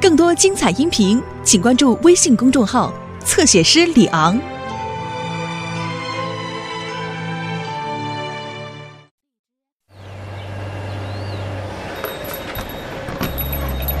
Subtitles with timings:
[0.00, 2.92] 更多精彩音频，请关注微信公众号
[3.24, 4.38] “侧写师李昂”。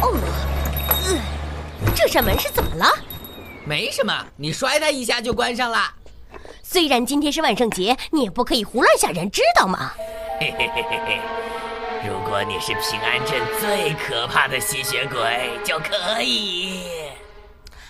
[0.02, 0.18] 哦，
[1.06, 1.18] 呃，
[1.94, 2.86] 这扇门是怎么了？
[3.64, 5.78] 没什么，你摔它一下就关上了。
[6.62, 9.90] 虽然今天是万圣节，你也不可以胡乱吓人，知道吗？
[10.38, 11.20] 嘿嘿嘿嘿嘿，
[12.34, 16.82] 如果你是平安镇最可怕的吸血鬼，就可以。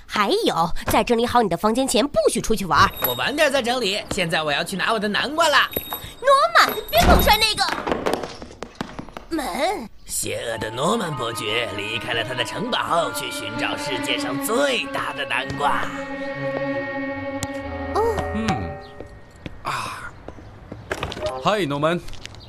[0.04, 2.86] 还有，在整理好你的房间前，不许出去玩。
[3.06, 4.04] 我晚点再整理。
[4.10, 5.56] 现在我要去拿我的南瓜了。
[6.20, 7.64] 诺曼，别猛摔那个
[9.30, 9.88] 门。
[10.04, 15.86] 邪恶的诺曼伯爵离开了他的城堡，去寻找世界上最大的南瓜。
[17.94, 18.46] 哦，嗯，
[19.62, 20.12] 啊，
[21.42, 21.98] 嗨，诺曼，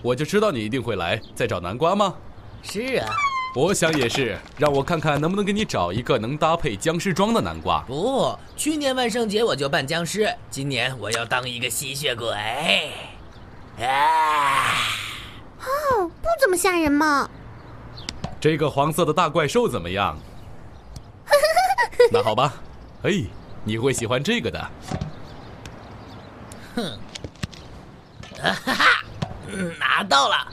[0.05, 2.13] 我就知道你一定会来，在找南瓜吗？
[2.61, 3.09] 是啊，
[3.55, 7.81] 我想也是，让我看看能不能给你找一个能搭配僵尸装的南瓜。
[7.87, 12.29] 不，去年万圣节我就扮僵尸，今年我要当一个吸血鬼。
[13.83, 14.75] 啊！
[15.59, 17.27] 哦，不怎么吓人嘛。
[18.39, 20.15] 这个黄色的大怪兽怎么样？
[22.13, 22.53] 那好吧，
[23.01, 23.23] 哎，
[23.63, 24.69] 你会喜欢这个的。
[26.75, 26.99] 哼，
[28.43, 29.04] 啊哈哈，
[29.79, 30.47] 拿到了，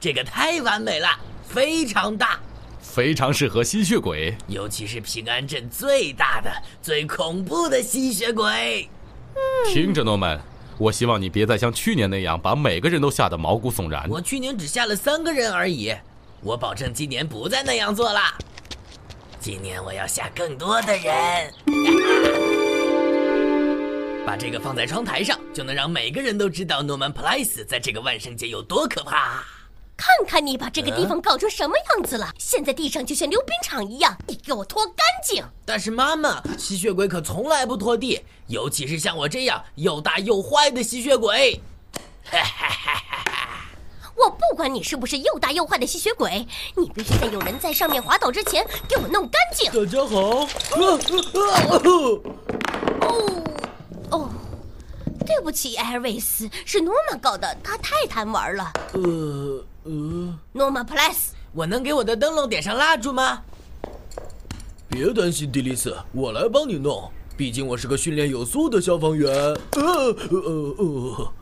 [0.00, 1.08] 这个太完美了，
[1.48, 2.38] 非常大，
[2.80, 6.50] 非常适合吸血鬼，尤其是平安镇最大的、
[6.82, 8.88] 最恐怖的吸血鬼。
[9.66, 10.40] 听着，诺曼，
[10.78, 14.08] 我希望你别再像去年那样把每个人都吓得毛骨悚然。
[14.08, 15.94] 我去年只吓了三个人而已。
[16.40, 18.20] 我保证今年不再那样做了。
[19.40, 22.43] 今年我要吓更多的人。
[24.26, 29.44] 把这个放在窗台上，就能让每个人都知道诺曼普莱斯在这个万圣节有多可怕。
[29.96, 32.32] 看看你把这个地方搞成什么样子了！
[32.38, 35.44] 现在地上就像溜冰场一样，你给我拖干净！
[35.64, 41.60] 但是妈妈，吸血鬼可从来不拖地，尤其是像我这样又大又坏的吸血鬼。
[42.24, 43.66] 哈哈哈哈哈！
[44.16, 46.44] 我不管你是不是又大又坏的吸血鬼，
[46.76, 49.70] 你必须在有人在上面滑倒之前给我弄干净。
[49.70, 50.18] 大家好。
[50.20, 50.48] 哦
[53.00, 53.43] 哦，
[55.34, 58.72] 对不起，艾瑞斯，是诺曼搞的，他太贪玩了。
[58.92, 63.42] 呃呃，诺曼 plus，我能给我的灯笼点上蜡烛吗？
[64.88, 67.10] 别担心，迪丽斯，我来帮你弄。
[67.36, 69.28] 毕竟我是个训练有素的消防员。
[69.72, 69.82] 呃
[70.30, 71.32] 呃呃。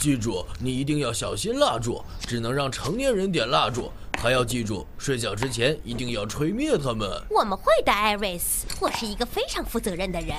[0.00, 3.92] 记住，你一定要小心蜡烛，只能让成年人点蜡烛。
[4.16, 7.10] 还要记住，睡觉之前一定要吹灭它们。
[7.28, 8.66] 我们会的，艾瑞斯。
[8.80, 10.34] 我是一个非常负责任的人。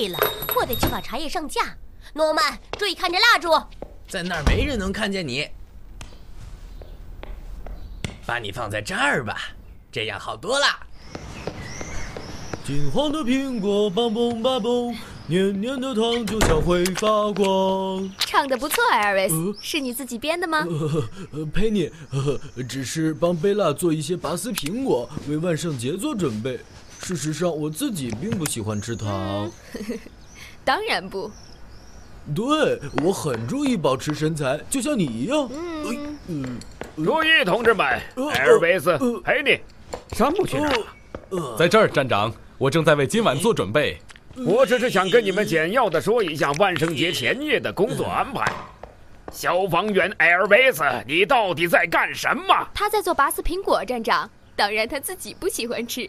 [0.00, 0.18] 对了，
[0.56, 1.76] 我得去把茶叶上架。
[2.14, 3.50] 诺曼，注意看着蜡烛，
[4.08, 5.46] 在那儿没人能看见你。
[8.24, 9.50] 把你放在这儿吧，
[9.92, 10.64] 这样好多了。
[12.64, 14.96] 金黄的苹果，棒棒棒棒。
[15.30, 18.10] 黏黏的糖就像会发光。
[18.18, 20.66] 唱的不错，艾瑞斯，是你自己编的吗？
[21.30, 21.88] 呃，佩妮，
[22.68, 26.58] 只是帮贝拉做一些拔丝苹果，为万圣节做准备。
[27.00, 29.48] 事实上，我自己并不喜欢吃糖。
[30.64, 31.30] 当然不。
[32.34, 35.48] 对，我很注意保持身材，就像你一样。
[35.84, 36.58] 嗯嗯。
[36.96, 37.86] 注意，同志们，
[38.32, 39.60] 艾尔维斯，佩妮，
[40.16, 40.68] 山姆去哪
[41.30, 41.56] 了？
[41.56, 43.96] 在这儿，站长，我正在为今晚做准备。
[44.46, 48.50] 我只是想跟你们简要的说一下万圣节前夜的工作安排。
[49.32, 52.68] 消防员艾尔维斯，你到底在干什么？
[52.74, 54.28] 他在做拔丝苹果，站长。
[54.56, 56.08] 当然他自己不喜欢吃。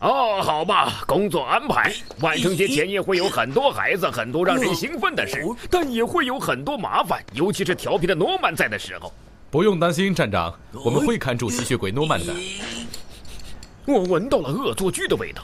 [0.00, 1.92] 哦，好吧，工作安排。
[2.20, 9.12] 万圣节前夜会有很多孩子，很多让人兴奋的事，但也会有很多麻烦，尤其是调皮的诺曼在的时候。
[9.50, 10.52] 不用担心，站长，
[10.84, 12.32] 我们会看住吸血鬼诺曼的。
[13.86, 15.42] 我闻到了恶作剧的味道。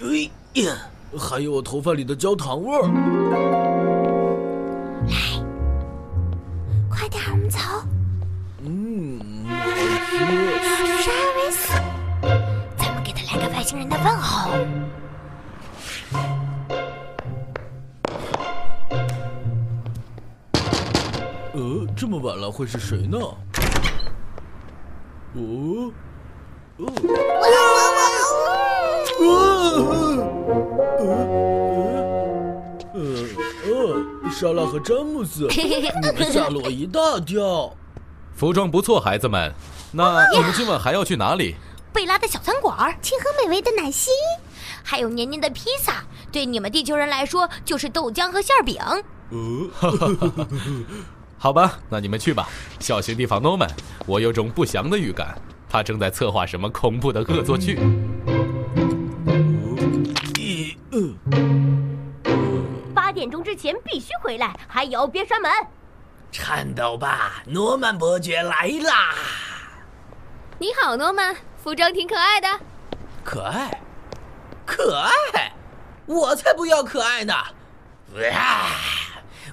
[0.00, 0.30] 哎
[0.62, 0.90] 呀！
[1.18, 2.82] 还有我头发里的焦糖味儿。
[5.08, 5.14] 来，
[6.88, 7.58] 快点，我们走。
[8.62, 9.70] 嗯，好
[11.02, 11.10] 吃。
[11.10, 11.72] 艾瑞斯，
[12.76, 14.50] 咱们给他来个外星人的问候。
[21.52, 23.18] 呃，这么晚了，会是谁呢？
[25.34, 25.92] 哦，
[26.78, 26.92] 哦。
[29.28, 31.00] 呃
[32.94, 33.02] 呃
[33.64, 37.72] 呃，莎拉和詹姆斯，你们吓了我一大跳。
[38.34, 39.52] 服装不错，孩子们。
[39.92, 41.54] 那你们今晚还要去哪里？
[41.92, 44.10] 贝拉的小餐馆，请喝美味的奶昔，
[44.82, 46.02] 还有黏黏的披萨。
[46.32, 48.76] 对你们地球人来说，就是豆浆和馅饼。
[49.30, 49.70] 呃，
[51.38, 52.48] 好吧，那你们去吧。
[52.80, 53.70] 小心提防诺曼，
[54.06, 57.78] 我有种不祥的预感，他正在策划什么恐怖的恶作剧。
[63.24, 65.50] 点钟之前必须回来，还有别摔门。
[66.30, 69.14] 颤抖吧，诺曼伯爵来啦！
[70.58, 72.46] 你好，诺曼，服装挺可爱的。
[73.24, 73.80] 可爱，
[74.66, 75.50] 可爱，
[76.04, 77.32] 我才不要可爱呢！
[78.30, 78.66] 啊，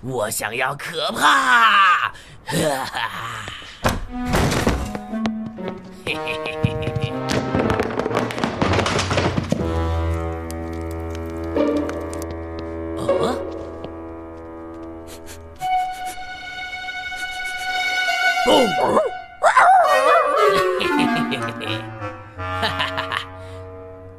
[0.01, 2.11] 我想要可怕！
[2.43, 3.45] 哈哈！
[6.05, 7.00] 嘿嘿嘿嘿嘿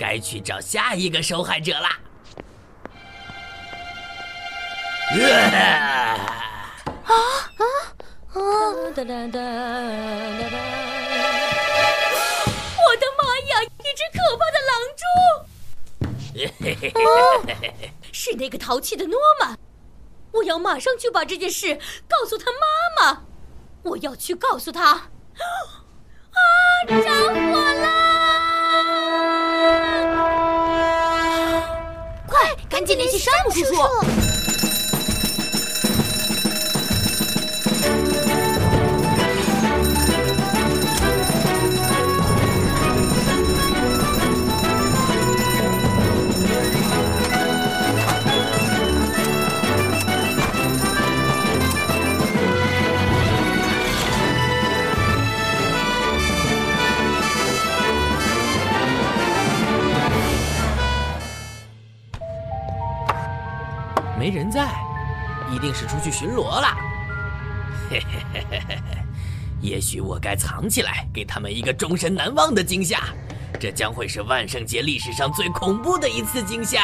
[0.03, 1.97] 该去找下一个受害者啦！
[7.05, 7.63] 啊啊
[8.33, 8.35] 啊！
[8.97, 9.39] 哒哒哒哒
[10.51, 10.57] 哒！
[12.83, 13.63] 我的妈呀！
[13.63, 15.05] 一只可怕的狼猪！
[18.11, 19.57] 是那个淘气的诺曼！
[20.33, 21.79] 我要马上去把这件事
[22.09, 22.59] 告诉他妈
[23.13, 23.23] 妈！
[23.85, 24.95] 我要去告诉他！
[24.95, 25.07] 啊！
[26.89, 28.09] 着火啦！
[32.27, 34.72] 快，赶紧联系山姆叔叔！
[65.53, 66.75] 一定是出去巡逻了。
[67.91, 68.99] 嘿嘿嘿嘿嘿嘿，
[69.61, 73.01] 也许我该藏起来，给他们一个终身难忘的惊吓。
[73.61, 76.81] 这将会是万圣节历史上最恐怖的一次惊吓。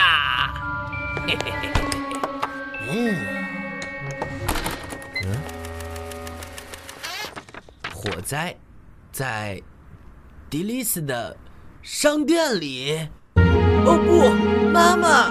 [1.26, 1.68] 嘿嘿嘿，
[2.90, 3.16] 嗯，
[7.92, 8.54] 火灾
[9.10, 9.60] 在
[10.50, 11.36] 迪丽斯的
[11.82, 13.08] 商店里。
[13.84, 14.28] 哦不，
[14.70, 15.30] 妈妈！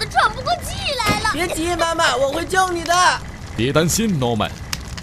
[0.00, 1.30] 喘不过气来了。
[1.32, 2.94] 别急，妈妈，我会救你的。
[3.56, 4.50] 别担心，，Norman，，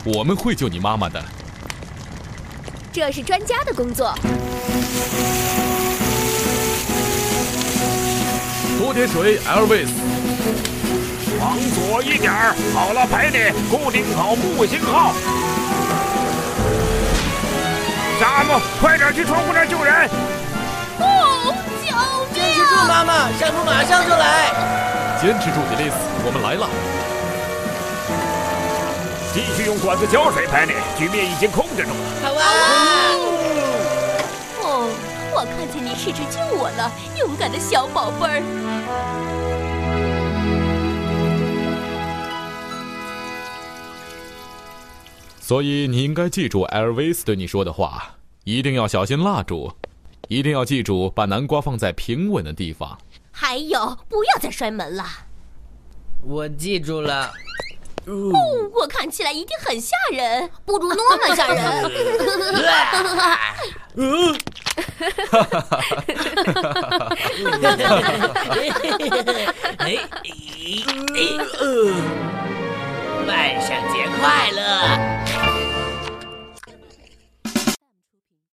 [0.04, 1.24] 我们会救你妈妈的。
[2.92, 4.14] 这是专家的工作。
[8.78, 9.88] 多点水，Elvis。
[11.40, 12.56] 往左一点儿。
[12.74, 15.14] 好了，排列，固定好木星号。
[18.20, 20.10] 山姆，快点去窗户那儿救人！
[21.84, 21.92] 救
[22.34, 22.34] 命！
[22.34, 24.54] 坚持住，妈妈，山姆马上就来。
[25.22, 25.96] 坚持住，迪丽斯，
[26.26, 26.70] 我们来了。
[29.34, 31.96] 继续用管子浇水，佩妮，局面已经控制住了。
[32.22, 32.44] 好啊！
[34.64, 34.90] 哦，
[35.34, 38.42] 我看见你试着救我了，勇敢的小宝贝儿。
[45.40, 49.74] 所以你应该记住艾尔维斯对你说的话，一定要小心蜡烛，
[50.32, 52.98] 一定要记住把南瓜放在平稳的地方。
[53.34, 55.04] 还有，不要再摔门了。
[56.24, 57.34] 我记住了。
[58.06, 58.14] 哦，
[58.74, 61.62] 我看起来一定很吓人，不如诺曼吓人。
[61.62, 61.82] 哈
[62.64, 63.52] 哈哈哈哈！
[65.32, 67.12] 哈哈哈哈哈！
[67.52, 68.32] 哈哈哈哈哈！
[69.80, 70.00] 哎哎
[71.14, 71.20] 哎！
[73.28, 73.30] 万
[73.60, 74.62] 圣节快乐！